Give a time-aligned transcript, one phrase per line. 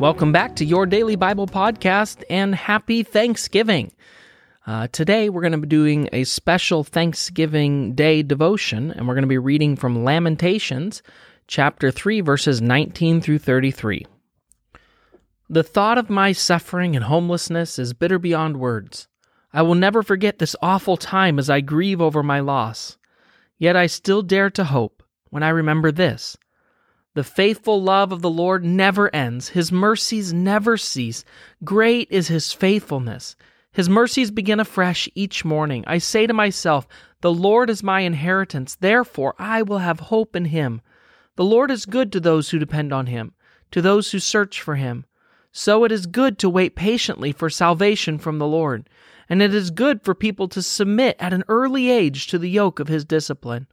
[0.00, 3.92] Welcome back to your daily Bible podcast and happy Thanksgiving.
[4.66, 9.24] Uh, today, we're going to be doing a special Thanksgiving Day devotion, and we're going
[9.24, 11.02] to be reading from Lamentations,
[11.46, 14.06] chapter 3, verses 19 through 33.
[15.50, 19.06] The thought of my suffering and homelessness is bitter beyond words.
[19.52, 22.96] I will never forget this awful time as I grieve over my loss.
[23.58, 26.38] Yet I still dare to hope when I remember this
[27.14, 29.48] the faithful love of the Lord never ends.
[29.48, 31.24] His mercies never cease.
[31.64, 33.34] Great is his faithfulness.
[33.72, 35.84] His mercies begin afresh each morning.
[35.86, 36.86] I say to myself,
[37.20, 38.76] The Lord is my inheritance.
[38.76, 40.82] Therefore, I will have hope in him.
[41.36, 43.34] The Lord is good to those who depend on him,
[43.70, 45.04] to those who search for him.
[45.52, 48.88] So it is good to wait patiently for salvation from the Lord,
[49.28, 52.78] and it is good for people to submit at an early age to the yoke
[52.78, 53.66] of his discipline.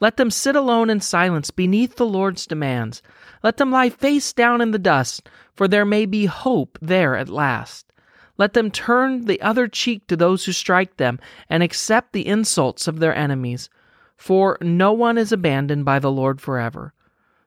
[0.00, 3.02] Let them sit alone in silence beneath the Lord's demands.
[3.42, 7.28] Let them lie face down in the dust, for there may be hope there at
[7.28, 7.92] last.
[8.36, 11.18] Let them turn the other cheek to those who strike them,
[11.50, 13.68] and accept the insults of their enemies.
[14.16, 16.94] For no one is abandoned by the Lord forever.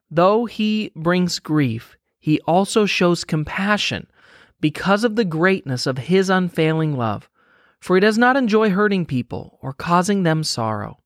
[0.09, 4.07] Though he brings grief, he also shows compassion
[4.59, 7.29] because of the greatness of his unfailing love.
[7.79, 11.00] For he does not enjoy hurting people or causing them sorrow.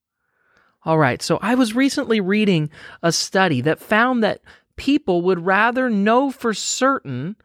[0.86, 2.70] All right, so I was recently reading
[3.02, 4.42] a study that found that
[4.76, 7.36] people would rather know for certain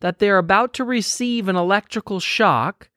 [0.00, 2.88] that they're about to receive an electrical shock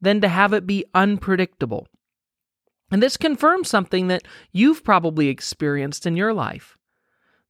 [0.00, 1.86] than to have it be unpredictable.
[2.90, 6.76] And this confirms something that you've probably experienced in your life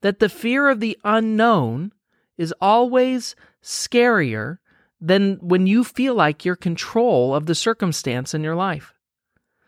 [0.02, 1.90] that the fear of the unknown
[2.36, 4.58] is always scarier
[5.00, 8.93] than when you feel like you're control of the circumstance in your life.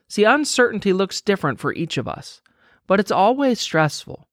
[0.08, 2.40] See, uncertainty looks different for each of us,
[2.86, 4.28] but it's always stressful.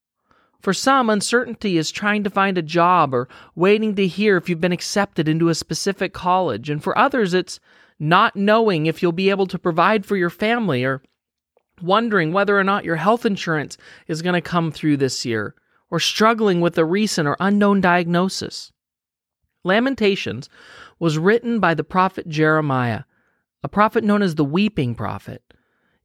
[0.62, 4.62] For some, uncertainty is trying to find a job or waiting to hear if you've
[4.62, 6.70] been accepted into a specific college.
[6.70, 7.60] And for others, it's
[8.00, 11.02] not knowing if you'll be able to provide for your family or
[11.82, 15.54] wondering whether or not your health insurance is going to come through this year
[15.92, 18.72] or struggling with a recent or unknown diagnosis.
[19.66, 20.50] Lamentations
[20.98, 23.04] was written by the prophet Jeremiah,
[23.64, 25.44] a prophet known as the weeping prophet.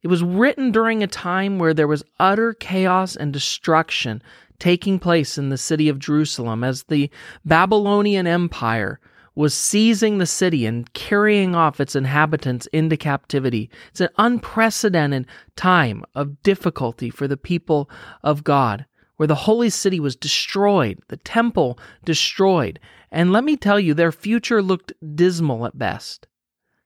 [0.01, 4.21] It was written during a time where there was utter chaos and destruction
[4.57, 7.09] taking place in the city of Jerusalem as the
[7.45, 8.99] Babylonian Empire
[9.35, 13.69] was seizing the city and carrying off its inhabitants into captivity.
[13.89, 17.89] It's an unprecedented time of difficulty for the people
[18.21, 22.79] of God, where the holy city was destroyed, the temple destroyed,
[23.11, 26.27] and let me tell you, their future looked dismal at best.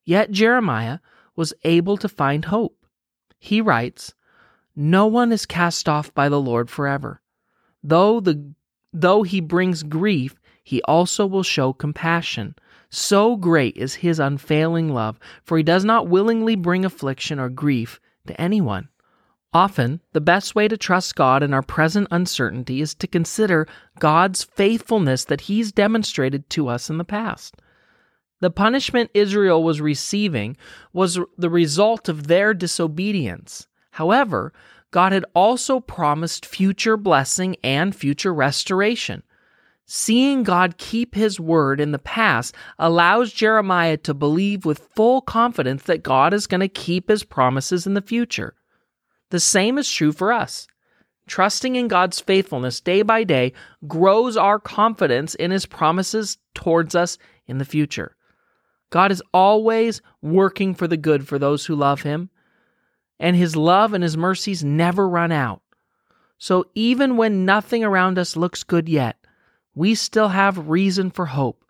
[0.06, 1.00] Yet Jeremiah
[1.36, 2.78] was able to find hope
[3.44, 4.14] he writes,
[4.74, 7.22] No one is cast off by the Lord forever.
[7.84, 8.54] Though the
[8.94, 12.56] though he brings grief, he also will show compassion.
[12.90, 18.00] So great is his unfailing love, for he does not willingly bring affliction or grief
[18.28, 18.88] to anyone.
[19.54, 23.68] Often, the best way to trust God in our present uncertainty is to consider
[24.00, 27.58] God's faithfulness that he's demonstrated to us in the past.
[28.44, 30.58] The punishment Israel was receiving
[30.92, 33.68] was the result of their disobedience.
[33.92, 34.52] However,
[34.92, 39.24] God had also promised future blessing and future restoration.
[39.86, 45.84] Seeing God keep his word in the past allows Jeremiah to believe with full confidence
[45.84, 48.56] that God is going to keep his promises in the future.
[49.30, 50.68] The same is true for us.
[51.28, 53.54] Trusting in God's faithfulness day by day
[53.88, 57.18] grows our confidence in his promises towards us
[57.48, 58.18] in the future.
[58.94, 62.30] God is always working for the good for those who love Him,
[63.20, 65.64] and His love and His mercies never run out.
[66.38, 69.18] So even when nothing around us looks good yet,
[69.74, 71.66] we still have reason for hope.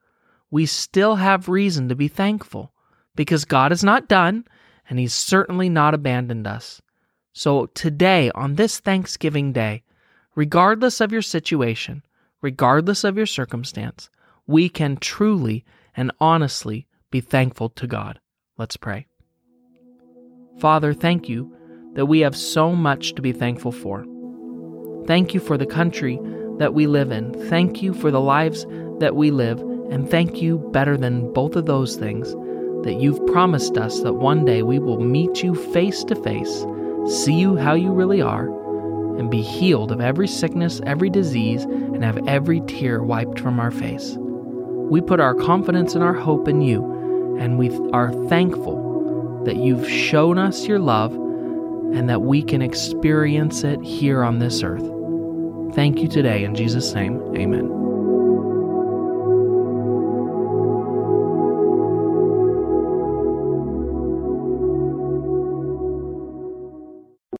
[0.51, 2.73] We still have reason to be thankful
[3.16, 4.44] because God is not done
[4.90, 6.81] and He's certainly not abandoned us.
[7.31, 9.84] So today, on this Thanksgiving Day,
[10.35, 12.03] regardless of your situation,
[12.41, 14.09] regardless of your circumstance,
[14.45, 15.64] we can truly
[15.96, 18.20] and honestly be thankful to God.
[18.58, 19.06] Let's pray.
[20.60, 21.56] Father, thank you
[21.94, 24.04] that we have so much to be thankful for.
[25.06, 26.20] Thank you for the country
[26.58, 27.32] that we live in.
[27.50, 28.66] Thank you for the lives
[28.98, 29.60] that we live.
[29.92, 32.32] And thank you, better than both of those things,
[32.84, 36.66] that you've promised us that one day we will meet you face to face,
[37.08, 38.48] see you how you really are,
[39.20, 43.70] and be healed of every sickness, every disease, and have every tear wiped from our
[43.70, 44.18] face.
[44.18, 46.92] We put our confidence and our hope in you
[47.40, 53.64] and we are thankful that you've shown us your love and that we can experience
[53.64, 54.90] it here on this earth.
[55.76, 56.44] Thank you today.
[56.44, 57.92] In Jesus' name, amen.